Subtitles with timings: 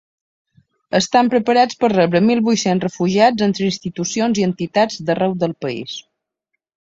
[0.99, 6.01] Estem preparats per rebre mil vuit-cents refugiats entre institucions i entitats d’arreu del país.